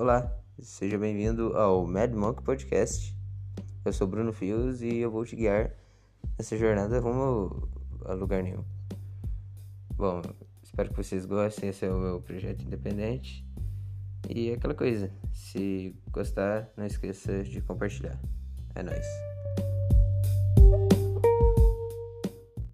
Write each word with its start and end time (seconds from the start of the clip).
Olá, 0.00 0.32
seja 0.60 0.96
bem-vindo 0.96 1.56
ao 1.56 1.84
Mad 1.84 2.14
Monk 2.14 2.40
Podcast. 2.44 3.16
Eu 3.84 3.92
sou 3.92 4.06
Bruno 4.06 4.32
Fios 4.32 4.80
e 4.80 4.98
eu 4.98 5.10
vou 5.10 5.24
te 5.24 5.34
guiar 5.34 5.72
nessa 6.38 6.56
jornada 6.56 7.00
rumo 7.00 7.68
a 8.04 8.14
lugar 8.14 8.44
nenhum. 8.44 8.62
Bom, 9.96 10.22
espero 10.62 10.90
que 10.90 10.96
vocês 11.02 11.26
gostem. 11.26 11.70
Esse 11.70 11.84
é 11.84 11.92
o 11.92 11.98
meu 11.98 12.20
projeto 12.20 12.62
independente. 12.62 13.44
E 14.30 14.50
é 14.50 14.54
aquela 14.54 14.72
coisa, 14.72 15.10
se 15.32 15.96
gostar, 16.12 16.70
não 16.76 16.86
esqueça 16.86 17.42
de 17.42 17.60
compartilhar. 17.60 18.20
É 18.76 18.84
nóis. 18.84 19.37